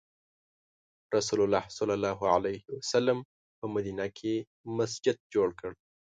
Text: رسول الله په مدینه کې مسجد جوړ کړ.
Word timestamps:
رسول 1.15 1.39
الله 1.95 2.13
په 3.59 3.65
مدینه 3.75 4.05
کې 4.17 4.33
مسجد 4.77 5.17
جوړ 5.33 5.49
کړ. 5.59 5.71